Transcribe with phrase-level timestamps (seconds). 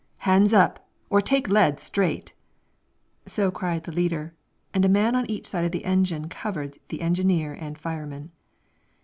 [0.21, 2.33] "Hands up, or take lead straight!"
[3.27, 4.33] So cried the leader,
[4.73, 8.31] and a man on each side of the engine covered the engineer and fireman.